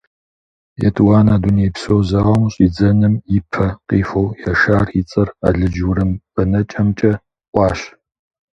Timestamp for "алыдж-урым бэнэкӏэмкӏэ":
5.47-7.11